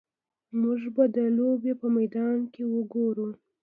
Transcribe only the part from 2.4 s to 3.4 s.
کې وګورو